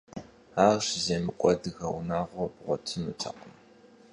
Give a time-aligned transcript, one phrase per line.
[0.65, 3.53] Ар щыземыкӀуэ адыгэ унагъуэ бгъуэтынутэкъым.